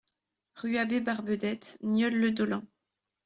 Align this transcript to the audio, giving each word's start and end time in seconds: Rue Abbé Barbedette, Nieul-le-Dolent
Rue 0.55 0.77
Abbé 0.77 0.99
Barbedette, 0.99 1.77
Nieul-le-Dolent 1.83 2.63